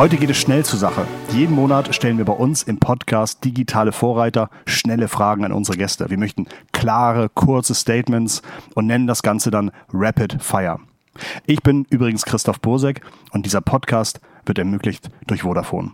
Heute 0.00 0.16
geht 0.16 0.30
es 0.30 0.38
schnell 0.38 0.64
zur 0.64 0.78
Sache. 0.78 1.06
Jeden 1.30 1.54
Monat 1.54 1.94
stellen 1.94 2.16
wir 2.16 2.24
bei 2.24 2.32
uns 2.32 2.62
im 2.62 2.78
Podcast 2.78 3.44
digitale 3.44 3.92
Vorreiter 3.92 4.48
schnelle 4.64 5.08
Fragen 5.08 5.44
an 5.44 5.52
unsere 5.52 5.76
Gäste. 5.76 6.08
Wir 6.08 6.16
möchten 6.16 6.46
klare, 6.72 7.28
kurze 7.28 7.74
Statements 7.74 8.40
und 8.74 8.86
nennen 8.86 9.06
das 9.06 9.22
Ganze 9.22 9.50
dann 9.50 9.70
Rapid 9.92 10.42
Fire. 10.42 10.78
Ich 11.44 11.62
bin 11.62 11.86
übrigens 11.90 12.24
Christoph 12.24 12.60
Bosek 12.60 13.02
und 13.32 13.44
dieser 13.44 13.60
Podcast 13.60 14.22
wird 14.46 14.56
ermöglicht 14.56 15.10
durch 15.26 15.42
Vodafone. 15.42 15.90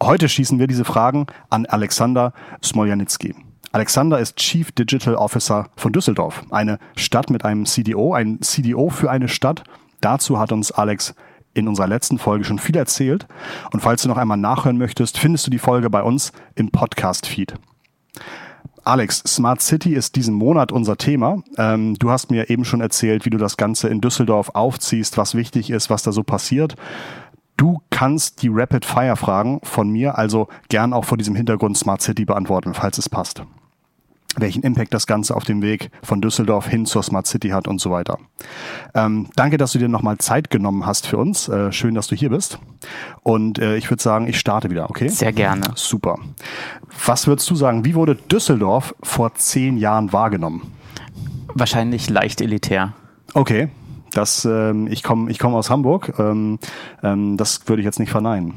Heute 0.00 0.28
schießen 0.28 0.60
wir 0.60 0.68
diese 0.68 0.84
Fragen 0.84 1.26
an 1.50 1.66
Alexander 1.66 2.32
Smoljanitsky. 2.62 3.34
Alexander 3.72 4.20
ist 4.20 4.36
Chief 4.36 4.70
Digital 4.70 5.16
Officer 5.16 5.66
von 5.74 5.92
Düsseldorf, 5.92 6.44
eine 6.50 6.78
Stadt 6.94 7.28
mit 7.28 7.44
einem 7.44 7.66
CDO, 7.66 8.14
ein 8.14 8.40
CDO 8.40 8.88
für 8.88 9.10
eine 9.10 9.26
Stadt. 9.26 9.64
Dazu 10.00 10.38
hat 10.38 10.52
uns 10.52 10.70
Alex 10.70 11.16
in 11.58 11.68
unserer 11.68 11.86
letzten 11.86 12.18
Folge 12.18 12.44
schon 12.44 12.58
viel 12.58 12.76
erzählt. 12.76 13.26
Und 13.72 13.80
falls 13.80 14.02
du 14.02 14.08
noch 14.08 14.16
einmal 14.16 14.38
nachhören 14.38 14.78
möchtest, 14.78 15.18
findest 15.18 15.46
du 15.46 15.50
die 15.50 15.58
Folge 15.58 15.90
bei 15.90 16.02
uns 16.02 16.32
im 16.54 16.70
Podcast-Feed. 16.70 17.54
Alex, 18.84 19.22
Smart 19.26 19.60
City 19.60 19.94
ist 19.94 20.16
diesen 20.16 20.34
Monat 20.34 20.72
unser 20.72 20.96
Thema. 20.96 21.42
Ähm, 21.58 21.94
du 21.98 22.10
hast 22.10 22.30
mir 22.30 22.48
eben 22.48 22.64
schon 22.64 22.80
erzählt, 22.80 23.26
wie 23.26 23.30
du 23.30 23.36
das 23.36 23.58
Ganze 23.58 23.88
in 23.88 24.00
Düsseldorf 24.00 24.50
aufziehst, 24.54 25.18
was 25.18 25.34
wichtig 25.34 25.70
ist, 25.70 25.90
was 25.90 26.02
da 26.02 26.12
so 26.12 26.22
passiert. 26.22 26.74
Du 27.58 27.82
kannst 27.90 28.42
die 28.42 28.48
Rapid-Fire-Fragen 28.50 29.60
von 29.64 29.90
mir 29.90 30.16
also 30.16 30.48
gern 30.68 30.92
auch 30.92 31.04
vor 31.04 31.18
diesem 31.18 31.34
Hintergrund 31.34 31.76
Smart 31.76 32.00
City 32.00 32.24
beantworten, 32.24 32.72
falls 32.72 32.96
es 32.96 33.08
passt 33.08 33.42
welchen 34.40 34.62
Impact 34.62 34.94
das 34.94 35.06
Ganze 35.06 35.34
auf 35.34 35.44
dem 35.44 35.62
Weg 35.62 35.90
von 36.02 36.20
Düsseldorf 36.20 36.66
hin 36.66 36.86
zur 36.86 37.02
Smart 37.02 37.26
City 37.26 37.50
hat 37.50 37.68
und 37.68 37.80
so 37.80 37.90
weiter. 37.90 38.18
Ähm, 38.94 39.28
danke, 39.36 39.56
dass 39.56 39.72
du 39.72 39.78
dir 39.78 39.88
nochmal 39.88 40.18
Zeit 40.18 40.50
genommen 40.50 40.86
hast 40.86 41.06
für 41.06 41.18
uns. 41.18 41.48
Äh, 41.48 41.72
schön, 41.72 41.94
dass 41.94 42.06
du 42.06 42.14
hier 42.14 42.30
bist. 42.30 42.58
Und 43.22 43.58
äh, 43.58 43.76
ich 43.76 43.90
würde 43.90 44.02
sagen, 44.02 44.28
ich 44.28 44.38
starte 44.38 44.70
wieder, 44.70 44.90
okay? 44.90 45.08
Sehr 45.08 45.32
gerne. 45.32 45.62
Super. 45.74 46.18
Was 47.06 47.26
würdest 47.26 47.48
du 47.50 47.54
sagen, 47.54 47.84
wie 47.84 47.94
wurde 47.94 48.14
Düsseldorf 48.14 48.94
vor 49.02 49.34
zehn 49.34 49.76
Jahren 49.76 50.12
wahrgenommen? 50.12 50.72
Wahrscheinlich 51.54 52.10
leicht 52.10 52.40
elitär. 52.40 52.94
Okay. 53.34 53.68
Das, 54.12 54.44
ähm, 54.44 54.86
ich 54.86 55.02
komme 55.02 55.30
ich 55.30 55.38
komm 55.38 55.54
aus 55.54 55.70
Hamburg. 55.70 56.14
Ähm, 56.18 56.58
ähm, 57.02 57.36
das 57.36 57.68
würde 57.68 57.82
ich 57.82 57.86
jetzt 57.86 57.98
nicht 58.00 58.10
verneinen. 58.10 58.54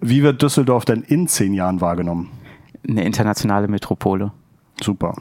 Wie 0.00 0.22
wird 0.22 0.42
Düsseldorf 0.42 0.84
denn 0.84 1.02
in 1.02 1.28
zehn 1.28 1.54
Jahren 1.54 1.80
wahrgenommen? 1.80 2.30
Eine 2.86 3.04
internationale 3.04 3.68
Metropole. 3.68 4.32
Super. 4.82 5.14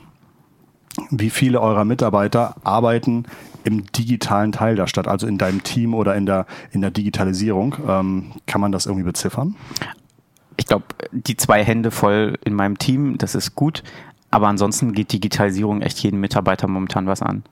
Wie 1.09 1.29
viele 1.29 1.59
eurer 1.59 1.85
Mitarbeiter 1.85 2.55
arbeiten 2.63 3.25
im 3.63 3.91
digitalen 3.91 4.51
Teil 4.51 4.75
der 4.75 4.87
Stadt, 4.87 5.07
also 5.07 5.25
in 5.25 5.37
deinem 5.37 5.63
Team 5.63 5.93
oder 5.93 6.15
in 6.15 6.25
der, 6.25 6.45
in 6.71 6.81
der 6.81 6.91
Digitalisierung? 6.91 7.75
Ähm, 7.87 8.31
kann 8.45 8.61
man 8.61 8.71
das 8.71 8.85
irgendwie 8.85 9.05
beziffern? 9.05 9.55
Ich 10.57 10.67
glaube, 10.67 10.85
die 11.11 11.35
zwei 11.35 11.63
Hände 11.63 11.89
voll 11.89 12.37
in 12.45 12.53
meinem 12.53 12.77
Team, 12.77 13.17
das 13.17 13.33
ist 13.35 13.55
gut. 13.55 13.83
Aber 14.29 14.47
ansonsten 14.47 14.93
geht 14.93 15.13
Digitalisierung 15.13 15.81
echt 15.81 15.99
jeden 15.99 16.19
Mitarbeiter 16.19 16.67
momentan 16.67 17.05
was 17.05 17.21
an. 17.21 17.43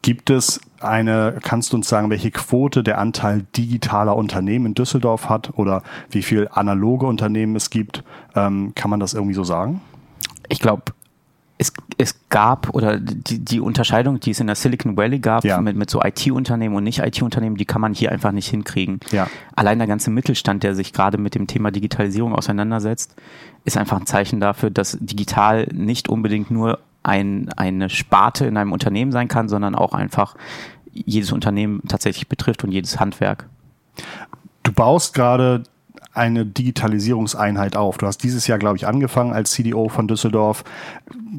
Gibt 0.00 0.30
es 0.30 0.60
eine, 0.80 1.38
kannst 1.42 1.72
du 1.72 1.76
uns 1.76 1.88
sagen, 1.88 2.10
welche 2.10 2.30
Quote 2.30 2.82
der 2.82 2.98
Anteil 2.98 3.46
digitaler 3.56 4.16
Unternehmen 4.16 4.66
in 4.66 4.74
Düsseldorf 4.74 5.28
hat 5.28 5.56
oder 5.58 5.82
wie 6.10 6.22
viel 6.22 6.48
analoge 6.50 7.06
Unternehmen 7.06 7.56
es 7.56 7.70
gibt? 7.70 8.02
Ähm, 8.34 8.72
kann 8.74 8.90
man 8.90 9.00
das 9.00 9.14
irgendwie 9.14 9.34
so 9.34 9.44
sagen? 9.44 9.80
Ich 10.48 10.58
glaube, 10.58 10.82
es, 11.62 11.72
es 11.96 12.28
gab 12.28 12.70
oder 12.70 12.98
die, 12.98 13.38
die 13.38 13.60
Unterscheidung, 13.60 14.18
die 14.18 14.32
es 14.32 14.40
in 14.40 14.48
der 14.48 14.56
Silicon 14.56 14.96
Valley 14.96 15.20
gab 15.20 15.44
ja. 15.44 15.60
mit, 15.60 15.76
mit 15.76 15.90
so 15.90 16.02
IT-Unternehmen 16.02 16.74
und 16.74 16.84
Nicht-IT-Unternehmen, 16.84 17.56
die 17.56 17.64
kann 17.64 17.80
man 17.80 17.94
hier 17.94 18.10
einfach 18.10 18.32
nicht 18.32 18.48
hinkriegen. 18.48 18.98
Ja. 19.12 19.28
Allein 19.54 19.78
der 19.78 19.86
ganze 19.86 20.10
Mittelstand, 20.10 20.64
der 20.64 20.74
sich 20.74 20.92
gerade 20.92 21.18
mit 21.18 21.36
dem 21.36 21.46
Thema 21.46 21.70
Digitalisierung 21.70 22.34
auseinandersetzt, 22.34 23.14
ist 23.64 23.76
einfach 23.76 24.00
ein 24.00 24.06
Zeichen 24.06 24.40
dafür, 24.40 24.70
dass 24.70 24.98
digital 25.00 25.68
nicht 25.72 26.08
unbedingt 26.08 26.50
nur 26.50 26.80
ein, 27.04 27.48
eine 27.56 27.88
Sparte 27.88 28.44
in 28.46 28.56
einem 28.56 28.72
Unternehmen 28.72 29.12
sein 29.12 29.28
kann, 29.28 29.48
sondern 29.48 29.76
auch 29.76 29.94
einfach 29.94 30.34
jedes 30.92 31.30
Unternehmen 31.30 31.82
tatsächlich 31.86 32.28
betrifft 32.28 32.64
und 32.64 32.72
jedes 32.72 32.98
Handwerk. 32.98 33.48
Du 34.64 34.72
baust 34.72 35.14
gerade 35.14 35.62
eine 36.14 36.44
Digitalisierungseinheit 36.44 37.76
auf. 37.76 37.98
Du 37.98 38.06
hast 38.06 38.18
dieses 38.18 38.46
Jahr, 38.46 38.58
glaube 38.58 38.76
ich, 38.76 38.86
angefangen 38.86 39.32
als 39.32 39.52
CDO 39.52 39.88
von 39.88 40.08
Düsseldorf. 40.08 40.64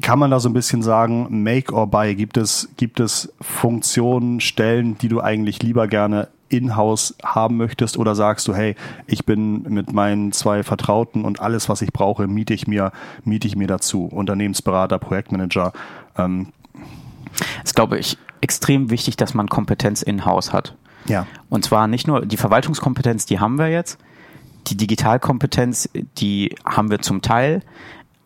Kann 0.00 0.18
man 0.18 0.30
da 0.30 0.40
so 0.40 0.48
ein 0.48 0.52
bisschen 0.52 0.82
sagen, 0.82 1.42
make 1.44 1.72
or 1.72 1.86
buy? 1.86 2.14
Gibt 2.14 2.36
es, 2.36 2.68
gibt 2.76 2.98
es 2.98 3.32
Funktionen, 3.40 4.40
Stellen, 4.40 4.98
die 4.98 5.08
du 5.08 5.20
eigentlich 5.20 5.62
lieber 5.62 5.86
gerne 5.86 6.28
in-house 6.48 7.14
haben 7.24 7.56
möchtest 7.56 7.96
oder 7.96 8.14
sagst 8.14 8.46
du, 8.48 8.54
hey, 8.54 8.74
ich 9.06 9.24
bin 9.24 9.62
mit 9.62 9.92
meinen 9.92 10.32
zwei 10.32 10.62
Vertrauten 10.62 11.24
und 11.24 11.40
alles, 11.40 11.68
was 11.68 11.82
ich 11.82 11.92
brauche, 11.92 12.26
miete 12.26 12.54
ich 12.54 12.66
mir, 12.66 12.92
miete 13.24 13.46
ich 13.46 13.56
mir 13.56 13.66
dazu. 13.66 14.06
Unternehmensberater, 14.06 14.98
Projektmanager. 14.98 15.72
Ähm. 16.16 16.48
Das 17.32 17.70
ist, 17.70 17.74
glaube 17.74 17.98
ich, 17.98 18.18
extrem 18.40 18.90
wichtig, 18.90 19.16
dass 19.16 19.34
man 19.34 19.48
Kompetenz 19.48 20.02
in-house 20.02 20.52
hat. 20.52 20.74
Ja. 21.06 21.26
Und 21.48 21.64
zwar 21.64 21.86
nicht 21.86 22.06
nur 22.06 22.24
die 22.26 22.36
Verwaltungskompetenz, 22.36 23.26
die 23.26 23.40
haben 23.40 23.56
wir 23.56 23.68
jetzt, 23.68 23.98
die 24.66 24.76
Digitalkompetenz, 24.76 25.88
die 26.18 26.54
haben 26.64 26.90
wir 26.90 27.00
zum 27.00 27.22
Teil, 27.22 27.60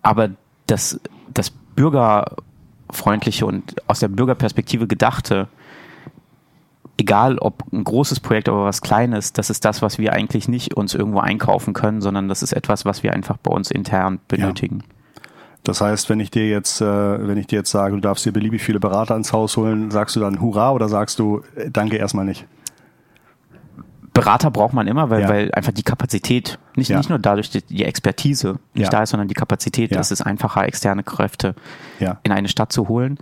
aber 0.02 0.30
das, 0.66 1.00
das 1.32 1.50
bürgerfreundliche 1.50 3.46
und 3.46 3.76
aus 3.88 4.00
der 4.00 4.08
Bürgerperspektive 4.08 4.86
gedachte, 4.86 5.48
egal 6.98 7.38
ob 7.38 7.64
ein 7.72 7.84
großes 7.84 8.20
Projekt 8.20 8.48
oder 8.48 8.64
was 8.64 8.80
kleines, 8.80 9.32
das 9.32 9.50
ist 9.50 9.64
das, 9.64 9.82
was 9.82 9.98
wir 9.98 10.12
eigentlich 10.12 10.48
nicht 10.48 10.74
uns 10.74 10.94
irgendwo 10.94 11.20
einkaufen 11.20 11.72
können, 11.72 12.00
sondern 12.00 12.28
das 12.28 12.42
ist 12.42 12.52
etwas, 12.52 12.84
was 12.84 13.02
wir 13.02 13.12
einfach 13.12 13.36
bei 13.38 13.52
uns 13.52 13.70
intern 13.70 14.18
benötigen. 14.28 14.80
Ja. 14.80 14.94
Das 15.64 15.80
heißt, 15.80 16.08
wenn 16.08 16.20
ich 16.20 16.30
dir 16.30 16.48
jetzt, 16.48 16.80
äh, 16.80 16.84
wenn 16.84 17.36
ich 17.36 17.46
dir 17.46 17.56
jetzt 17.56 17.70
sage, 17.70 17.94
du 17.94 18.00
darfst 18.00 18.24
dir 18.24 18.32
beliebig 18.32 18.62
viele 18.62 18.80
Berater 18.80 19.16
ins 19.16 19.32
Haus 19.32 19.56
holen, 19.56 19.90
sagst 19.90 20.16
du 20.16 20.20
dann 20.20 20.40
Hurra 20.40 20.72
oder 20.72 20.88
sagst 20.88 21.18
du 21.18 21.42
äh, 21.56 21.70
Danke 21.70 21.96
erstmal 21.96 22.24
nicht? 22.24 22.46
Berater 24.18 24.50
braucht 24.50 24.74
man 24.74 24.86
immer, 24.86 25.10
weil, 25.10 25.22
ja. 25.22 25.28
weil 25.28 25.52
einfach 25.52 25.72
die 25.72 25.82
Kapazität, 25.82 26.58
nicht, 26.74 26.90
ja. 26.90 26.98
nicht 26.98 27.08
nur 27.08 27.18
dadurch 27.18 27.50
die, 27.50 27.62
die 27.62 27.84
Expertise 27.84 28.58
nicht 28.74 28.84
ja. 28.84 28.90
da 28.90 29.02
ist, 29.04 29.10
sondern 29.10 29.28
die 29.28 29.34
Kapazität, 29.34 29.92
ja. 29.92 30.00
es 30.00 30.10
ist 30.10 30.22
einfacher, 30.22 30.66
externe 30.66 31.02
Kräfte 31.02 31.54
in 32.22 32.32
eine 32.32 32.48
Stadt 32.48 32.72
zu 32.72 32.88
holen. 32.88 33.18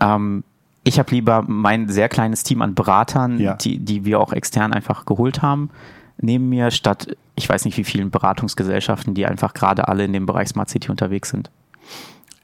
Ähm, 0.00 0.42
ich 0.82 0.98
habe 0.98 1.10
lieber 1.12 1.44
mein 1.46 1.88
sehr 1.88 2.08
kleines 2.08 2.42
Team 2.42 2.62
an 2.62 2.74
Beratern, 2.74 3.56
die, 3.60 3.78
die 3.78 4.04
wir 4.04 4.20
auch 4.20 4.32
extern 4.32 4.72
einfach 4.72 5.06
geholt 5.06 5.40
haben, 5.40 5.70
neben 6.18 6.48
mir, 6.48 6.70
statt 6.70 7.16
ich 7.36 7.48
weiß 7.48 7.64
nicht 7.64 7.76
wie 7.76 7.84
vielen 7.84 8.10
Beratungsgesellschaften, 8.10 9.14
die 9.14 9.26
einfach 9.26 9.54
gerade 9.54 9.88
alle 9.88 10.04
in 10.04 10.12
dem 10.12 10.26
Bereich 10.26 10.48
Smart 10.48 10.68
City 10.68 10.90
unterwegs 10.90 11.30
sind. 11.30 11.50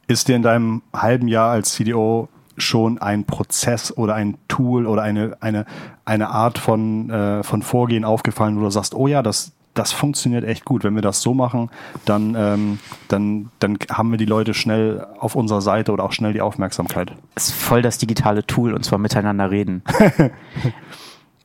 Ist 0.06 0.28
dir 0.28 0.36
in 0.36 0.42
deinem 0.42 0.82
halben 0.92 1.28
Jahr 1.28 1.50
als 1.50 1.74
CDO 1.74 2.28
schon 2.60 2.98
ein 2.98 3.25
Prozess 3.25 3.97
oder 3.97 4.15
ein 4.15 4.37
Tool 4.48 4.87
oder 4.87 5.03
eine, 5.03 5.37
eine, 5.41 5.66
eine 6.04 6.31
Art 6.31 6.59
von, 6.59 7.10
äh, 7.10 7.43
von 7.43 7.62
Vorgehen 7.62 8.04
aufgefallen, 8.04 8.56
wo 8.56 8.62
du 8.62 8.71
sagst, 8.71 8.94
oh 8.94 9.06
ja, 9.06 9.22
das, 9.22 9.53
das 9.75 9.93
funktioniert 9.93 10.44
echt 10.44 10.65
gut. 10.65 10.84
Wenn 10.84 10.94
wir 10.94 11.03
das 11.03 11.22
so 11.22 11.34
machen, 11.34 11.71
dann, 12.04 12.34
ähm, 12.37 12.78
dann, 13.09 13.50
dann 13.59 13.78
haben 13.91 14.10
wir 14.10 14.19
die 14.19 14.25
Leute 14.25 14.54
schnell 14.54 15.06
auf 15.19 15.37
unserer 15.37 15.60
Seite 15.60 15.93
oder 15.93 16.04
auch 16.04 16.12
schnell 16.12 16.32
die 16.32 16.41
Aufmerksamkeit. 16.41 17.12
Es 17.34 17.48
ist 17.48 17.54
voll 17.54 17.82
das 17.82 17.98
digitale 17.98 18.47
Tool 18.47 18.75
und 18.75 18.84
zwar 18.84 18.98
miteinander 18.98 19.50
reden. 19.50 19.82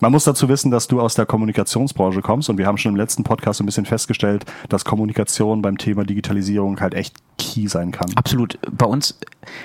Man 0.06 0.12
muss 0.12 0.24
dazu 0.24 0.48
wissen, 0.50 0.70
dass 0.70 0.88
du 0.88 1.02
aus 1.02 1.16
der 1.16 1.26
Kommunikationsbranche 1.26 2.22
kommst 2.22 2.48
und 2.52 2.60
wir 2.60 2.68
haben 2.68 2.78
schon 2.78 2.92
im 2.92 2.96
letzten 2.96 3.24
Podcast 3.24 3.60
ein 3.60 3.66
bisschen 3.66 3.88
festgestellt, 3.88 4.46
dass 4.70 4.86
Kommunikation 4.86 5.64
beim 5.64 5.80
Thema 5.80 6.04
Digitalisierung 6.04 6.80
halt 6.80 6.94
echt 6.94 7.16
key 7.40 7.66
sein 7.68 7.90
kann. 7.90 8.12
Absolut. 8.14 8.60
Bei 8.72 8.86
uns, 8.86 9.18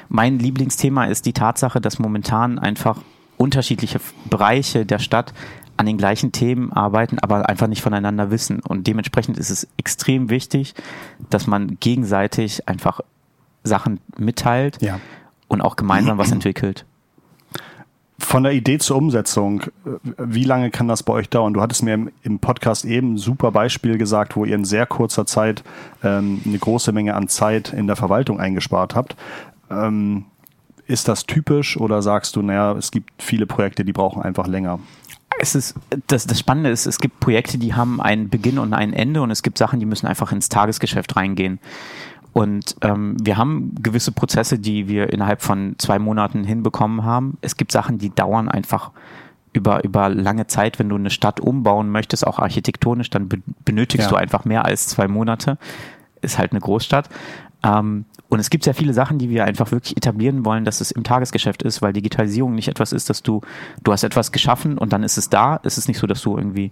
mein 0.08 0.38
Lieblingsthema 0.38 1.04
ist 1.04 1.26
die 1.26 1.34
Tatsache, 1.34 1.82
dass 1.82 1.98
momentan 1.98 2.58
einfach 2.58 3.02
unterschiedliche 3.37 4.00
Bereiche 4.31 4.87
der 4.87 4.98
Stadt 4.98 5.34
an 5.76 5.84
den 5.84 5.98
gleichen 5.98 6.32
Themen 6.32 6.72
arbeiten, 6.72 7.19
aber 7.19 7.46
einfach 7.46 7.66
nicht 7.66 7.82
voneinander 7.82 8.31
wissen. 8.31 8.60
Und 8.60 8.86
dementsprechend 8.86 9.36
ist 9.36 9.50
es 9.50 9.69
extrem 9.76 10.31
wichtig, 10.31 10.72
dass 11.28 11.48
man 11.48 11.76
gegenseitig 11.81 12.66
einfach 12.66 13.02
Sachen 13.62 14.00
mitteilt 14.16 14.81
ja. 14.81 15.00
und 15.48 15.60
auch 15.60 15.76
gemeinsam 15.76 16.16
was 16.16 16.32
entwickelt. 16.32 16.86
Von 18.31 18.44
der 18.44 18.53
Idee 18.53 18.79
zur 18.79 18.97
Umsetzung, 18.97 19.65
wie 20.17 20.44
lange 20.44 20.71
kann 20.71 20.87
das 20.87 21.03
bei 21.03 21.12
euch 21.12 21.29
dauern? 21.29 21.53
Du 21.53 21.61
hattest 21.61 21.82
mir 21.82 21.94
im, 21.94 22.12
im 22.23 22.38
Podcast 22.38 22.85
eben 22.85 23.15
ein 23.15 23.17
super 23.17 23.50
Beispiel 23.50 23.99
gesagt, 23.99 24.37
wo 24.37 24.44
ihr 24.44 24.55
in 24.55 24.65
sehr 24.65 24.87
kurzer 24.87 25.27
Zeit 25.27 25.65
ähm, 26.05 26.41
eine 26.47 26.56
große 26.56 26.93
Menge 26.93 27.17
an 27.17 27.27
Zeit 27.27 27.73
in 27.73 27.88
der 27.88 27.97
Verwaltung 27.97 28.38
eingespart 28.38 28.94
habt. 28.94 29.17
Ähm, 29.69 30.27
ist 30.87 31.09
das 31.09 31.27
typisch 31.27 31.77
oder 31.77 32.03
sagst 32.03 32.37
du, 32.37 32.43
naja, 32.43 32.71
es 32.75 32.93
gibt 32.93 33.11
viele 33.21 33.47
Projekte, 33.47 33.85
die 33.85 33.93
brauchen 33.93 34.23
einfach 34.23 34.47
länger? 34.47 34.79
Es 35.41 35.56
ist, 35.56 35.75
das, 36.06 36.25
das 36.29 36.38
Spannende 36.38 36.71
ist, 36.71 36.87
es 36.87 37.00
gibt 37.00 37.19
Projekte, 37.19 37.59
die 37.59 37.75
haben 37.75 38.00
einen 38.00 38.29
Beginn 38.29 38.61
und 38.61 38.75
ein 38.75 38.93
Ende 38.93 39.23
und 39.23 39.32
es 39.32 39.43
gibt 39.43 39.59
Sachen, 39.59 39.81
die 39.81 39.87
müssen 39.87 40.06
einfach 40.06 40.31
ins 40.31 40.49
Tagesgeschäft 40.49 41.17
reingehen. 41.17 41.59
Und 42.32 42.77
ähm, 42.82 43.17
wir 43.21 43.37
haben 43.37 43.75
gewisse 43.82 44.12
Prozesse, 44.12 44.59
die 44.59 44.88
wir 44.88 45.12
innerhalb 45.12 45.43
von 45.43 45.75
zwei 45.79 45.99
Monaten 45.99 46.44
hinbekommen 46.44 47.05
haben. 47.05 47.38
Es 47.41 47.56
gibt 47.56 47.73
Sachen, 47.73 47.99
die 47.99 48.11
dauern 48.11 48.49
einfach 48.49 48.93
über, 49.53 49.82
über 49.85 50.09
lange 50.09 50.47
Zeit, 50.47 50.79
wenn 50.79 50.88
du 50.88 50.97
eine 50.97 51.11
Stadt 51.11 51.41
umbauen 51.41 51.91
möchtest, 51.91 52.27
auch 52.27 52.38
architektonisch, 52.38 53.11
dann 53.11 53.29
benötigst 53.65 54.06
ja. 54.06 54.11
du 54.11 54.17
einfach 54.17 54.44
mehr 54.44 54.65
als 54.65 54.87
zwei 54.87 55.09
Monate. 55.09 55.59
Ist 56.21 56.38
halt 56.38 56.53
eine 56.53 56.61
Großstadt. 56.61 57.09
Ähm, 57.65 58.05
und 58.29 58.38
es 58.38 58.49
gibt 58.49 58.62
sehr 58.62 58.75
viele 58.75 58.94
Sachen, 58.94 59.19
die 59.19 59.29
wir 59.29 59.44
einfach 59.44 59.73
wirklich 59.73 59.97
etablieren 59.97 60.44
wollen, 60.44 60.65
dass 60.65 60.81
es 60.81 60.93
im 60.93 61.03
Tagesgeschäft 61.03 61.65
ist, 61.65 61.82
weil 61.82 61.93
Digitalisierung 61.93 62.55
nicht 62.55 62.69
etwas 62.69 62.93
ist, 62.93 63.11
dass 63.11 63.25
du, 63.25 63.41
du 63.82 63.93
hast 63.93 64.05
etwas 64.05 64.31
geschaffen 64.31 64.79
und 64.79 64.93
dann 64.93 65.03
ist 65.03 65.19
es 65.19 65.31
da. 65.31 65.61
Es 65.65 65.79
ist 65.79 65.88
nicht 65.88 65.99
so, 65.99 66.06
dass 66.06 66.23
du 66.23 66.37
irgendwie 66.37 66.71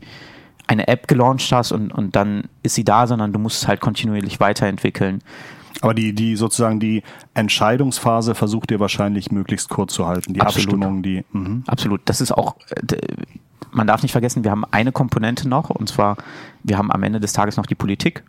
eine 0.69 0.87
App 0.87 1.09
gelauncht 1.09 1.51
hast 1.51 1.73
und, 1.73 1.93
und 1.93 2.15
dann 2.15 2.45
ist 2.63 2.75
sie 2.75 2.85
da, 2.85 3.07
sondern 3.07 3.33
du 3.33 3.39
musst 3.39 3.63
es 3.63 3.69
halt 3.69 3.81
kontinuierlich 3.81 4.39
weiterentwickeln. 4.39 5.21
Aber 5.81 5.95
die, 5.95 6.13
die 6.13 6.37
sozusagen 6.37 6.81
die 6.81 7.03
Entscheidungsphase 7.35 8.35
versucht 8.35 8.71
ihr 8.71 8.81
wahrscheinlich 8.81 9.31
möglichst 9.31 9.69
kurz 9.69 9.95
zu 9.95 10.07
halten. 10.07 10.35
Die 10.35 10.41
Absolut. 10.41 10.75
Abstimmung, 10.75 11.03
die. 11.03 11.25
Mh. 11.33 11.63
Absolut. 11.67 12.03
Das 12.05 12.21
ist 12.21 12.33
auch, 12.33 12.57
man 13.71 13.87
darf 13.87 14.03
nicht 14.03 14.13
vergessen, 14.13 14.45
wir 14.45 14.51
haben 14.51 14.65
eine 14.71 14.93
Komponente 14.93 15.49
noch 15.49 15.71
und 15.71 15.89
zwar, 15.89 16.17
wir 16.63 16.79
haben 16.79 16.93
am 16.93 17.03
Ende 17.03 17.21
des 17.21 17.33
Tages 17.33 17.57
noch 17.57 17.67
die 17.67 17.75
Politik. 17.75 18.25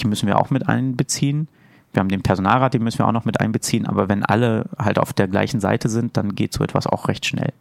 Die 0.00 0.06
müssen 0.06 0.26
wir 0.26 0.38
auch 0.38 0.50
mit 0.50 0.68
einbeziehen. 0.68 1.48
Wir 1.92 2.00
haben 2.00 2.08
den 2.08 2.22
Personalrat, 2.22 2.74
den 2.74 2.84
müssen 2.84 2.98
wir 2.98 3.08
auch 3.08 3.12
noch 3.12 3.24
mit 3.24 3.40
einbeziehen. 3.40 3.86
Aber 3.86 4.08
wenn 4.08 4.22
alle 4.22 4.66
halt 4.78 4.98
auf 4.98 5.12
der 5.12 5.28
gleichen 5.28 5.60
Seite 5.60 5.88
sind, 5.88 6.16
dann 6.16 6.34
geht 6.34 6.52
so 6.52 6.62
etwas 6.62 6.86
auch 6.86 7.08
recht 7.08 7.26
schnell. 7.26 7.52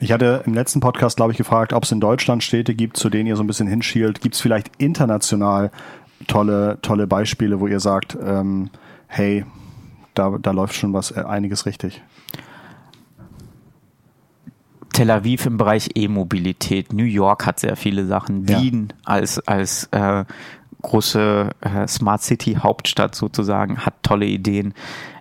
Ich 0.00 0.12
hatte 0.12 0.42
im 0.46 0.54
letzten 0.54 0.80
Podcast, 0.80 1.16
glaube 1.16 1.32
ich, 1.32 1.38
gefragt, 1.38 1.72
ob 1.72 1.84
es 1.84 1.92
in 1.92 2.00
Deutschland 2.00 2.42
Städte 2.42 2.74
gibt, 2.74 2.96
zu 2.96 3.10
denen 3.10 3.26
ihr 3.26 3.36
so 3.36 3.42
ein 3.42 3.46
bisschen 3.46 3.68
hinschielt. 3.68 4.20
Gibt 4.20 4.34
es 4.34 4.40
vielleicht 4.40 4.70
international 4.78 5.70
tolle, 6.26 6.78
tolle 6.82 7.06
Beispiele, 7.06 7.60
wo 7.60 7.66
ihr 7.66 7.80
sagt, 7.80 8.16
ähm, 8.22 8.70
hey, 9.06 9.44
da, 10.14 10.36
da 10.40 10.50
läuft 10.50 10.74
schon 10.74 10.92
was, 10.92 11.10
äh, 11.10 11.20
einiges 11.20 11.66
richtig? 11.66 12.02
Tel 14.92 15.10
Aviv 15.10 15.46
im 15.46 15.58
Bereich 15.58 15.90
E-Mobilität, 15.94 16.92
New 16.92 17.04
York 17.04 17.46
hat 17.46 17.60
sehr 17.60 17.76
viele 17.76 18.06
Sachen, 18.06 18.48
Wien 18.48 18.92
als, 19.04 19.38
als 19.46 19.84
äh, 19.92 20.24
große 20.82 21.50
äh, 21.60 21.86
Smart 21.86 22.22
City 22.22 22.54
Hauptstadt 22.54 23.14
sozusagen 23.14 23.78
hat 23.78 23.94
tolle 24.02 24.26
Ideen. 24.26 24.74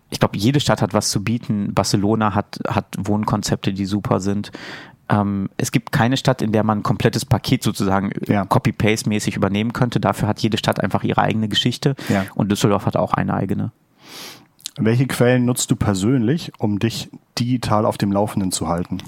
Ich 0.09 0.19
glaube, 0.19 0.37
jede 0.37 0.59
Stadt 0.59 0.81
hat 0.81 0.93
was 0.93 1.09
zu 1.09 1.23
bieten. 1.23 1.73
Barcelona 1.73 2.33
hat, 2.33 2.59
hat 2.67 2.95
Wohnkonzepte, 2.97 3.73
die 3.73 3.85
super 3.85 4.19
sind. 4.19 4.51
Ähm, 5.09 5.49
es 5.57 5.71
gibt 5.71 5.91
keine 5.91 6.17
Stadt, 6.17 6.41
in 6.41 6.51
der 6.51 6.63
man 6.63 6.79
ein 6.79 6.83
komplettes 6.83 7.25
Paket 7.25 7.63
sozusagen 7.63 8.11
ja. 8.27 8.45
Copy-Paste-mäßig 8.45 9.35
übernehmen 9.35 9.73
könnte. 9.73 9.99
Dafür 9.99 10.27
hat 10.27 10.39
jede 10.39 10.57
Stadt 10.57 10.81
einfach 10.81 11.03
ihre 11.03 11.21
eigene 11.21 11.47
Geschichte. 11.47 11.95
Ja. 12.09 12.25
Und 12.35 12.51
Düsseldorf 12.51 12.85
hat 12.85 12.97
auch 12.97 13.13
eine 13.13 13.33
eigene. 13.33 13.71
Welche 14.77 15.07
Quellen 15.07 15.45
nutzt 15.45 15.71
du 15.71 15.75
persönlich, 15.75 16.51
um 16.59 16.79
dich 16.79 17.09
digital 17.39 17.85
auf 17.85 17.97
dem 17.97 18.11
Laufenden 18.11 18.51
zu 18.51 18.67
halten? 18.67 18.99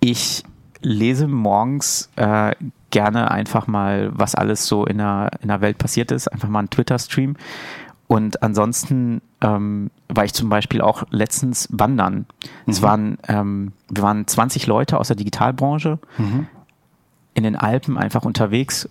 Ich 0.00 0.44
lese 0.80 1.26
morgens 1.26 2.10
äh, 2.16 2.54
gerne 2.90 3.30
einfach 3.30 3.66
mal, 3.66 4.10
was 4.14 4.34
alles 4.34 4.66
so 4.66 4.84
in 4.84 4.98
der, 4.98 5.30
in 5.40 5.48
der 5.48 5.60
Welt 5.60 5.78
passiert 5.78 6.12
ist, 6.12 6.28
einfach 6.28 6.48
mal 6.48 6.60
einen 6.60 6.70
Twitter-Stream. 6.70 7.36
Und 8.12 8.42
ansonsten 8.42 9.22
ähm, 9.40 9.90
war 10.08 10.26
ich 10.26 10.34
zum 10.34 10.50
Beispiel 10.50 10.82
auch 10.82 11.04
letztens 11.08 11.66
wandern. 11.72 12.26
Mhm. 12.66 12.70
Es 12.70 12.82
waren, 12.82 13.16
ähm, 13.26 13.72
wir 13.88 14.02
waren 14.02 14.26
20 14.26 14.66
Leute 14.66 15.00
aus 15.00 15.06
der 15.06 15.16
Digitalbranche 15.16 15.98
mhm. 16.18 16.46
in 17.32 17.42
den 17.42 17.56
Alpen 17.56 17.96
einfach 17.96 18.26
unterwegs. 18.26 18.86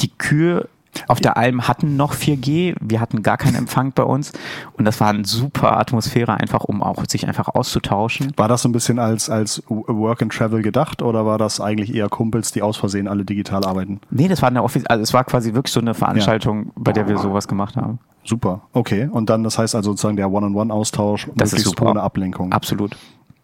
Die 0.00 0.10
Kühe 0.10 0.68
auf 1.06 1.20
der 1.20 1.36
Alm 1.36 1.68
hatten 1.68 1.94
noch 1.94 2.12
4G, 2.12 2.74
wir 2.80 3.00
hatten 3.00 3.22
gar 3.22 3.36
keinen 3.36 3.54
Empfang 3.54 3.92
bei 3.92 4.02
uns 4.02 4.32
und 4.72 4.84
das 4.84 5.00
war 5.00 5.10
eine 5.10 5.24
super 5.24 5.78
Atmosphäre 5.78 6.34
einfach, 6.34 6.64
um 6.64 6.82
auch 6.82 7.04
sich 7.06 7.28
einfach 7.28 7.46
auszutauschen. 7.46 8.32
War 8.36 8.48
das 8.48 8.62
so 8.62 8.68
ein 8.68 8.72
bisschen 8.72 8.98
als, 8.98 9.30
als 9.30 9.62
Work 9.68 10.22
and 10.22 10.32
Travel 10.32 10.62
gedacht 10.62 11.02
oder 11.02 11.24
war 11.24 11.38
das 11.38 11.60
eigentlich 11.60 11.94
eher 11.94 12.08
Kumpels, 12.08 12.50
die 12.50 12.62
aus 12.62 12.76
Versehen 12.76 13.06
alle 13.06 13.24
digital 13.24 13.64
arbeiten? 13.64 14.00
Nee, 14.10 14.26
das 14.26 14.42
war 14.42 14.48
eine 14.48 14.64
Office 14.64 14.86
also 14.86 15.04
es 15.04 15.14
war 15.14 15.22
quasi 15.22 15.54
wirklich 15.54 15.72
so 15.72 15.78
eine 15.78 15.94
Veranstaltung, 15.94 16.66
ja. 16.66 16.72
bei 16.74 16.92
der 16.92 17.06
wir 17.06 17.18
sowas 17.18 17.46
gemacht 17.46 17.76
haben. 17.76 18.00
Super, 18.24 18.62
okay. 18.72 19.08
Und 19.10 19.30
dann, 19.30 19.42
das 19.42 19.58
heißt 19.58 19.74
also 19.74 19.92
sozusagen 19.92 20.16
der 20.16 20.30
One-on-One-Austausch 20.30 21.28
das 21.34 21.52
ist 21.52 21.64
super. 21.64 21.90
ohne 21.90 22.02
Ablenkung. 22.02 22.52
Absolut. 22.52 22.96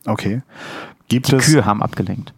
Okay. 0.06 0.42
Gibt 1.08 1.30
die 1.30 1.36
es 1.36 1.46
Kühe 1.46 1.64
haben 1.64 1.82
abgelenkt. 1.82 2.34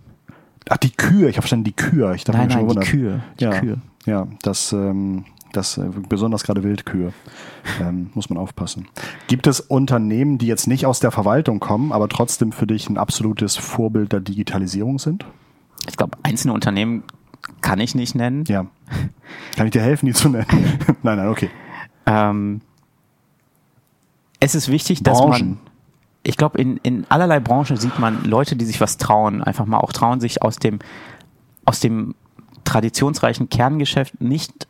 Ach, 0.69 0.77
die 0.77 0.91
Kühe, 0.91 1.29
ich 1.29 1.37
habe 1.37 1.43
verstanden, 1.43 1.65
die 1.65 1.73
Kühe. 1.73 2.15
Ich 2.15 2.25
dachte 2.25 2.39
nein, 2.39 2.49
nein, 2.49 2.69
schon 2.69 2.81
die 2.81 2.87
Kühe. 2.87 3.23
Die 3.41 3.45
ja. 3.45 3.59
Kühe. 3.59 3.79
Ja, 4.05 4.27
das, 4.43 4.73
ähm, 4.73 5.25
das 5.53 5.79
äh, 5.79 5.87
besonders 6.09 6.45
gerade 6.45 6.63
Wildkühe. 6.63 7.13
Ähm, 7.81 8.11
muss 8.15 8.31
man 8.31 8.39
aufpassen. 8.39 8.87
Gibt 9.27 9.47
es 9.47 9.61
Unternehmen, 9.61 10.39
die 10.39 10.47
jetzt 10.47 10.67
nicht 10.67 10.87
aus 10.87 11.01
der 11.01 11.11
Verwaltung 11.11 11.61
kommen, 11.61 11.93
aber 11.93 12.09
trotzdem 12.09 12.53
für 12.53 12.67
dich 12.67 12.89
ein 12.89 12.99
absolutes 12.99 13.57
Vorbild 13.57 14.13
der 14.13 14.21
Digitalisierung 14.21 14.99
sind? 14.99 15.25
Ich 15.89 15.97
glaube, 15.97 16.19
einzelne 16.23 16.53
Unternehmen 16.53 17.03
kann 17.61 17.81
ich 17.81 17.95
nicht 17.95 18.15
nennen. 18.15 18.45
Ja. 18.49 18.67
Kann 19.57 19.67
ich 19.67 19.73
dir 19.73 19.83
helfen, 19.83 20.07
die 20.07 20.13
zu 20.13 20.29
nennen? 20.29 20.47
nein, 21.03 21.17
nein, 21.17 21.29
okay. 21.29 21.51
Ähm, 22.09 22.61
es 24.41 24.55
ist 24.55 24.69
wichtig, 24.69 25.03
dass 25.03 25.21
man 25.21 25.59
ich 26.29 26.37
glaube, 26.37 26.61
in, 26.61 26.77
in 26.79 27.07
allerlei 27.09 27.41
Branchen 27.41 27.77
sieht 27.77 27.99
man 27.99 28.25
Leute, 28.25 28.55
die 28.55 28.67
sich 28.67 28.81
was 28.81 28.99
trauen, 28.99 29.43
einfach 29.43 29.65
mal 29.65 29.79
auch 29.79 29.93
trauen, 29.93 30.21
sich 30.21 30.43
aus 30.43 30.57
dem, 30.57 30.79
aus 31.65 31.81
dem 31.81 32.15
traditionsreichen 32.65 33.49
Kerngeschäft 33.49 34.21
nicht 34.21 34.67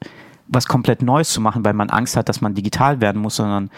was 0.46 0.66
komplett 0.66 1.02
Neues 1.02 1.30
zu 1.30 1.40
machen, 1.40 1.64
weil 1.64 1.74
man 1.74 1.90
Angst 1.90 2.16
hat, 2.16 2.28
dass 2.28 2.40
man 2.40 2.54
digital 2.54 3.00
werden 3.00 3.20
muss, 3.20 3.36
sondern 3.36 3.70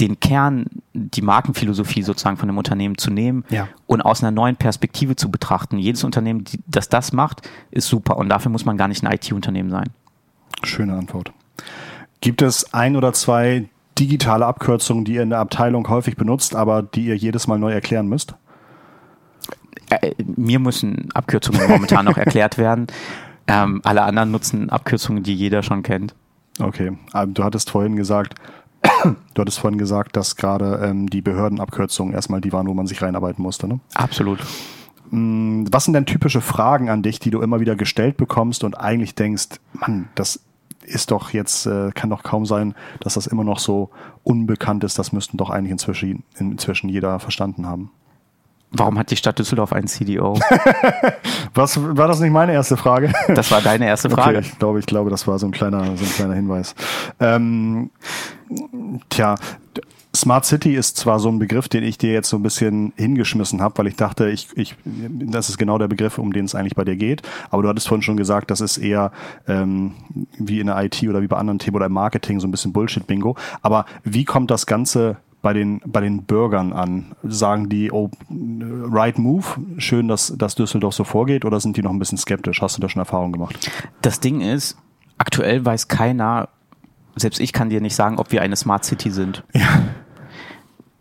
den 0.00 0.18
Kern, 0.18 0.66
die 0.94 1.22
Markenphilosophie 1.22 2.02
sozusagen 2.02 2.38
von 2.38 2.48
dem 2.48 2.58
Unternehmen 2.58 2.98
zu 2.98 3.10
nehmen 3.10 3.44
ja. 3.50 3.68
und 3.86 4.00
aus 4.00 4.22
einer 4.22 4.32
neuen 4.32 4.56
Perspektive 4.56 5.14
zu 5.14 5.30
betrachten. 5.30 5.78
Jedes 5.78 6.02
Unternehmen, 6.02 6.44
die, 6.44 6.58
das 6.66 6.88
das 6.88 7.12
macht, 7.12 7.48
ist 7.70 7.86
super 7.86 8.16
und 8.16 8.30
dafür 8.30 8.50
muss 8.50 8.64
man 8.64 8.76
gar 8.76 8.88
nicht 8.88 9.04
ein 9.04 9.12
IT-Unternehmen 9.12 9.70
sein. 9.70 9.90
Schöne 10.64 10.94
Antwort. 10.94 11.32
Gibt 12.22 12.40
es 12.40 12.72
ein 12.72 12.94
oder 12.94 13.12
zwei 13.12 13.68
digitale 13.98 14.46
Abkürzungen, 14.46 15.04
die 15.04 15.14
ihr 15.14 15.22
in 15.22 15.30
der 15.30 15.40
Abteilung 15.40 15.88
häufig 15.88 16.16
benutzt, 16.16 16.54
aber 16.54 16.82
die 16.82 17.06
ihr 17.06 17.16
jedes 17.16 17.48
Mal 17.48 17.58
neu 17.58 17.72
erklären 17.72 18.08
müsst? 18.08 18.36
Äh, 19.90 20.12
mir 20.24 20.60
müssen 20.60 21.08
Abkürzungen 21.14 21.68
momentan 21.68 22.04
noch 22.04 22.16
erklärt 22.16 22.58
werden. 22.58 22.86
Ähm, 23.48 23.80
alle 23.84 24.02
anderen 24.02 24.30
nutzen 24.30 24.70
Abkürzungen, 24.70 25.24
die 25.24 25.34
jeder 25.34 25.64
schon 25.64 25.82
kennt. 25.82 26.14
Okay, 26.60 26.92
ähm, 27.12 27.34
du 27.34 27.42
hattest 27.42 27.70
vorhin 27.70 27.96
gesagt, 27.96 28.36
du 29.34 29.40
hattest 29.40 29.58
vorhin 29.58 29.78
gesagt, 29.78 30.16
dass 30.16 30.36
gerade 30.36 30.80
ähm, 30.84 31.10
die 31.10 31.22
Behördenabkürzungen 31.22 32.14
erstmal 32.14 32.40
die 32.40 32.52
waren, 32.52 32.68
wo 32.68 32.74
man 32.74 32.86
sich 32.86 33.02
reinarbeiten 33.02 33.42
musste, 33.42 33.66
ne? 33.66 33.80
Absolut. 33.94 34.38
Mm, 35.10 35.64
was 35.72 35.86
sind 35.86 35.94
denn 35.94 36.06
typische 36.06 36.40
Fragen 36.40 36.88
an 36.88 37.02
dich, 37.02 37.18
die 37.18 37.30
du 37.30 37.40
immer 37.42 37.58
wieder 37.58 37.74
gestellt 37.74 38.16
bekommst 38.16 38.62
und 38.62 38.74
eigentlich 38.78 39.16
denkst, 39.16 39.58
Mann, 39.72 40.08
das 40.14 40.38
ist 40.84 41.10
doch 41.10 41.30
jetzt, 41.30 41.66
äh, 41.66 41.90
kann 41.92 42.10
doch 42.10 42.22
kaum 42.22 42.46
sein, 42.46 42.74
dass 43.00 43.14
das 43.14 43.26
immer 43.26 43.44
noch 43.44 43.58
so 43.58 43.90
unbekannt 44.22 44.84
ist. 44.84 44.98
Das 44.98 45.12
müssten 45.12 45.36
doch 45.36 45.50
eigentlich 45.50 45.72
inzwischen, 45.72 46.24
inzwischen 46.38 46.88
jeder 46.88 47.18
verstanden 47.18 47.66
haben. 47.66 47.90
Warum 48.72 48.98
hat 48.98 49.10
die 49.10 49.16
Stadt 49.16 49.38
Düsseldorf 49.38 49.72
einen 49.72 49.86
CDO? 49.86 50.38
Was, 51.54 51.78
war 51.80 52.08
das 52.08 52.20
nicht 52.20 52.32
meine 52.32 52.52
erste 52.52 52.76
Frage? 52.76 53.12
Das 53.28 53.50
war 53.50 53.60
deine 53.60 53.86
erste 53.86 54.08
Frage. 54.08 54.38
Okay, 54.38 54.48
ich 54.50 54.58
glaube, 54.58 54.78
ich 54.78 54.86
glaube, 54.86 55.10
das 55.10 55.26
war 55.26 55.38
so 55.38 55.46
ein 55.46 55.52
kleiner, 55.52 55.84
so 55.96 56.04
ein 56.04 56.10
kleiner 56.10 56.34
Hinweis. 56.34 56.74
Ähm, 57.20 57.90
tja, 59.10 59.34
Smart 60.14 60.44
City 60.44 60.74
ist 60.74 60.98
zwar 60.98 61.18
so 61.18 61.30
ein 61.30 61.38
Begriff, 61.38 61.68
den 61.68 61.84
ich 61.84 61.96
dir 61.96 62.12
jetzt 62.12 62.28
so 62.28 62.36
ein 62.36 62.42
bisschen 62.42 62.92
hingeschmissen 62.96 63.62
habe, 63.62 63.78
weil 63.78 63.86
ich 63.86 63.96
dachte, 63.96 64.28
ich, 64.28 64.48
ich, 64.56 64.76
das 64.84 65.48
ist 65.48 65.56
genau 65.56 65.78
der 65.78 65.88
Begriff, 65.88 66.18
um 66.18 66.32
den 66.32 66.44
es 66.44 66.54
eigentlich 66.54 66.74
bei 66.74 66.84
dir 66.84 66.96
geht. 66.96 67.22
Aber 67.50 67.62
du 67.62 67.68
hattest 67.68 67.88
vorhin 67.88 68.02
schon 68.02 68.18
gesagt, 68.18 68.50
das 68.50 68.60
ist 68.60 68.76
eher 68.76 69.10
ähm, 69.48 69.92
wie 70.38 70.60
in 70.60 70.66
der 70.66 70.82
IT 70.82 71.02
oder 71.08 71.22
wie 71.22 71.28
bei 71.28 71.38
anderen 71.38 71.58
Themen 71.58 71.76
oder 71.76 71.86
im 71.86 71.92
Marketing 71.92 72.40
so 72.40 72.46
ein 72.46 72.50
bisschen 72.50 72.72
Bullshit-Bingo. 72.72 73.36
Aber 73.62 73.86
wie 74.04 74.24
kommt 74.24 74.50
das 74.50 74.66
Ganze 74.66 75.16
bei 75.42 75.52
den, 75.52 75.80
bei 75.84 76.00
den 76.00 76.22
Bürgern 76.22 76.72
an? 76.72 77.14
Sagen 77.22 77.68
die, 77.68 77.92
oh, 77.92 78.10
right 78.30 79.18
move, 79.18 79.44
schön, 79.78 80.08
dass, 80.08 80.32
dass 80.36 80.54
Düsseldorf 80.54 80.94
so 80.94 81.04
vorgeht, 81.04 81.44
oder 81.44 81.60
sind 81.60 81.76
die 81.76 81.82
noch 81.82 81.90
ein 81.90 81.98
bisschen 81.98 82.18
skeptisch? 82.18 82.62
Hast 82.62 82.76
du 82.76 82.80
da 82.80 82.88
schon 82.88 83.00
Erfahrung 83.00 83.32
gemacht? 83.32 83.70
Das 84.00 84.20
Ding 84.20 84.40
ist, 84.40 84.78
aktuell 85.18 85.64
weiß 85.64 85.88
keiner, 85.88 86.48
selbst 87.16 87.40
ich 87.40 87.52
kann 87.52 87.68
dir 87.68 87.80
nicht 87.80 87.94
sagen, 87.94 88.18
ob 88.18 88.32
wir 88.32 88.40
eine 88.40 88.56
Smart 88.56 88.84
City 88.84 89.10
sind. 89.10 89.44
Ja. 89.52 89.68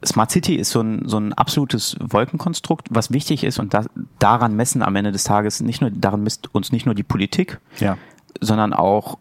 Smart 0.04 0.32
City 0.32 0.56
ist 0.56 0.72
so 0.72 0.82
ein, 0.82 1.08
so 1.08 1.20
ein 1.20 1.32
absolutes 1.34 1.96
Wolkenkonstrukt, 2.00 2.88
was 2.90 3.12
wichtig 3.12 3.44
ist 3.44 3.60
und 3.60 3.76
da, 3.76 3.86
daran 4.18 4.56
messen 4.56 4.82
am 4.82 4.96
Ende 4.96 5.12
des 5.12 5.26
Tages 5.26 5.62
nicht 5.62 5.80
nur, 5.80 5.92
daran 5.92 6.24
misst 6.24 6.54
uns 6.56 6.72
nicht 6.72 6.88
nur 6.88 6.96
die 6.96 7.04
Politik, 7.04 7.60
ja. 7.80 8.00
sondern 8.40 8.74
auch 8.74 9.20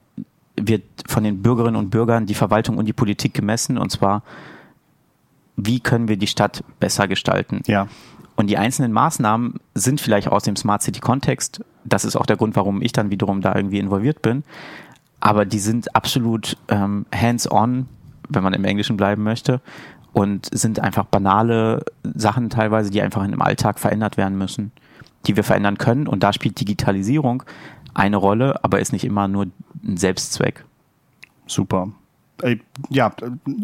wird 0.57 0.85
von 1.07 1.23
den 1.23 1.43
Bürgerinnen 1.43 1.77
und 1.77 1.91
Bürgern 1.91 2.25
die 2.25 2.35
Verwaltung 2.35 2.79
und 2.79 2.87
die 2.87 2.95
Politik 2.95 3.35
gemessen 3.35 3.77
und 3.77 3.91
zwar 3.91 4.23
wie 5.67 5.81
können 5.81 6.09
wir 6.09 6.17
die 6.17 6.26
Stadt 6.26 6.64
besser 6.79 7.09
gestalten. 7.09 7.62
Ja. 7.67 7.88
Und 8.37 8.49
die 8.49 8.57
einzelnen 8.57 8.93
Maßnahmen 8.93 9.61
sind 9.75 10.00
vielleicht 10.00 10.29
aus 10.29 10.45
dem 10.45 10.57
Smart 10.57 10.83
City 10.83 11.00
Kontext. 11.00 11.62
Das 11.85 12.05
ist 12.05 12.17
auch 12.17 12.26
der 12.26 12.37
Grund, 12.37 12.57
warum 12.57 12.81
ich 12.83 12.93
dann 12.93 13.11
wiederum 13.11 13.43
da 13.43 13.55
irgendwie 13.55 13.79
involviert 13.79 14.23
bin. 14.23 14.45
Aber 15.21 15.45
die 15.45 15.59
sind 15.59 15.95
absolut 15.95 16.57
ähm, 16.69 17.05
hands-on, 17.14 17.87
wenn 18.29 18.43
man 18.43 18.55
im 18.55 18.64
Englischen 18.64 18.97
bleiben 18.97 19.23
möchte. 19.23 19.61
und 20.12 20.49
sind 20.52 20.81
einfach 20.81 21.05
banale 21.05 21.85
Sachen 22.02 22.50
teilweise, 22.50 22.90
die 22.90 23.02
einfach 23.02 23.23
im 23.23 23.43
Alltag 23.43 23.79
verändert 23.79 24.17
werden 24.17 24.37
müssen, 24.37 24.73
die 25.26 25.37
wir 25.37 25.45
verändern 25.45 25.79
können. 25.79 26.09
Und 26.09 26.23
da 26.23 26.33
spielt 26.33 26.59
Digitalisierung 26.59 27.45
eine 27.95 28.17
Rolle, 28.17 28.64
aber 28.64 28.81
ist 28.81 28.93
nicht 28.93 29.05
immer 29.05 29.29
nur 29.29 29.47
ein 29.85 29.97
Selbstzweck. 29.97 30.64
Super 31.47 31.90
ja, 32.88 33.12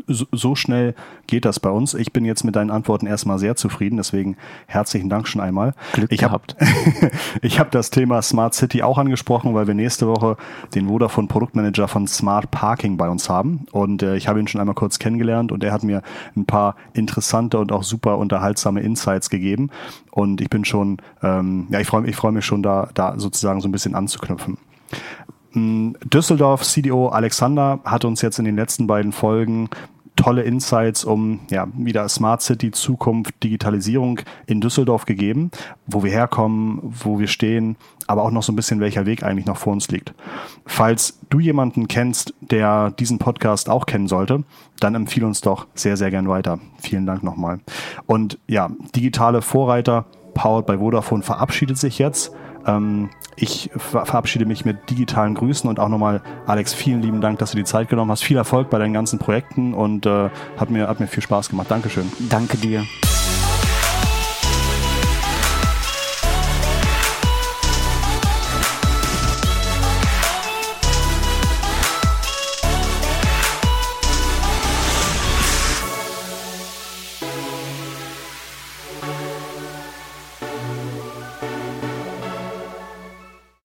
so 0.09 0.54
schnell 0.54 0.95
geht 1.26 1.45
das 1.45 1.61
bei 1.61 1.71
uns. 1.71 1.95
Ich 1.95 2.12
bin 2.12 2.25
jetzt 2.25 2.45
mit 2.45 2.56
deinen 2.56 2.71
Antworten 2.71 3.06
erstmal 3.06 3.38
sehr 3.38 3.56
zufrieden, 3.56 3.97
deswegen 3.97 4.37
herzlichen 4.66 5.09
Dank 5.09 5.28
schon 5.28 5.40
einmal. 5.40 5.75
Glück 5.92 6.12
ich 6.12 6.25
habe 6.25 6.42
ich 7.42 7.59
hab 7.59 7.71
das 7.71 7.90
Thema 7.90 8.23
Smart 8.23 8.54
City 8.54 8.83
auch 8.83 8.99
angesprochen, 8.99 9.54
weil 9.54 9.66
wir 9.66 9.75
nächste 9.75 10.06
Woche 10.06 10.37
den 10.75 10.88
Vodafone 10.88 11.28
Produktmanager 11.28 11.88
von 11.88 12.06
Smart 12.06 12.50
Parking 12.50 12.97
bei 12.97 13.09
uns 13.09 13.28
haben 13.28 13.66
und 13.73 14.02
äh, 14.02 14.16
ich 14.16 14.28
habe 14.28 14.40
ihn 14.40 14.49
schon 14.49 14.61
einmal 14.61 14.75
kurz 14.75 14.99
kennengelernt 14.99 15.52
und 15.52 15.64
er 15.64 15.73
hat 15.73 15.83
mir 15.83 16.02
ein 16.37 16.47
paar 16.47 16.76
interessante 16.92 17.59
und 17.59 17.73
auch 17.73 17.83
super 17.83 18.18
unterhaltsame 18.18 18.80
Insights 18.80 19.30
gegeben 19.30 19.71
und 20.11 20.40
ich 20.40 20.50
bin 20.50 20.64
schon, 20.64 20.99
ähm, 21.23 21.66
ja, 21.71 21.80
ich 21.80 21.87
freue 21.87 22.06
ich 22.06 22.16
freu 22.16 22.33
mich 22.33 22.45
schon 22.45 22.62
da, 22.62 22.88
da 22.95 23.18
sozusagen 23.18 23.61
so 23.61 23.68
ein 23.68 23.73
bisschen 23.73 23.95
anzuknüpfen. 23.95 24.59
Düsseldorf 25.57 26.63
CDO 26.63 27.09
Alexander 27.09 27.81
hat 27.85 28.05
uns 28.05 28.23
jetzt 28.23 28.39
in 28.39 28.45
den 28.45 28.57
letzten 28.57 28.87
beiden 28.87 29.13
Folgen 29.13 29.71
tolle 30.17 30.43
Insights 30.43 31.05
um 31.05 31.41
ja, 31.51 31.69
wieder 31.77 32.09
Smart 32.09 32.43
City, 32.43 32.71
Zukunft, 32.71 33.43
Digitalisierung 33.43 34.21
in 34.47 34.61
Düsseldorf 34.61 35.05
gegeben, 35.05 35.51
wo 35.87 36.03
wir 36.03 36.11
herkommen, 36.11 36.81
wo 36.83 37.19
wir 37.19 37.29
stehen, 37.29 37.77
aber 38.07 38.23
auch 38.23 38.31
noch 38.31 38.43
so 38.43 38.53
ein 38.53 38.57
bisschen, 38.57 38.81
welcher 38.81 39.07
Weg 39.07 39.23
eigentlich 39.23 39.47
noch 39.47 39.59
vor 39.59 39.73
uns 39.73 39.89
liegt. 39.89 40.15
Falls 40.65 41.21
du 41.29 41.39
jemanden 41.39 41.87
kennst, 41.87 42.35
der 42.41 42.91
diesen 42.93 43.19
Podcast 43.19 43.69
auch 43.69 43.87
kennen 43.87 44.09
sollte, 44.09 44.43
dann 44.81 44.95
empfehle 44.95 45.27
uns 45.27 45.43
doch 45.43 45.67
sehr, 45.75 45.97
sehr 45.97 46.11
gern 46.11 46.29
weiter. 46.29 46.59
Vielen 46.79 47.07
Dank 47.07 47.23
nochmal. 47.23 47.61
Und 48.07 48.39
ja, 48.49 48.71
digitale 48.95 49.43
Vorreiter, 49.43 50.07
powered 50.35 50.67
by 50.67 50.79
Vodafone, 50.79 51.23
verabschiedet 51.23 51.79
sich 51.79 51.99
jetzt. 51.99 52.33
Ähm, 52.67 53.11
ich 53.37 53.71
verabschiede 53.77 54.47
mich 54.47 54.65
mit 54.65 54.89
digitalen 54.91 55.35
Grüßen 55.35 55.69
und 55.69 55.79
auch 55.79 55.89
nochmal, 55.89 56.23
Alex, 56.47 56.73
vielen 56.73 57.03
lieben 57.03 57.21
Dank, 57.21 57.39
dass 57.39 57.51
du 57.51 57.57
die 57.57 57.65
Zeit 57.65 57.89
genommen 57.89 58.11
hast. 58.11 58.25
Viel 58.25 58.37
Erfolg 58.37 58.71
bei 58.71 58.79
deinen 58.79 58.95
ganzen 58.95 59.19
Projekten 59.19 59.75
und 59.75 60.07
äh, 60.07 60.31
hat, 60.57 60.71
mir, 60.71 60.89
hat 60.89 61.01
mir 61.01 61.07
viel 61.07 61.23
Spaß 61.23 61.51
gemacht. 61.51 61.71
Dankeschön. 61.71 62.11
Danke 62.31 62.57
dir. 62.57 62.85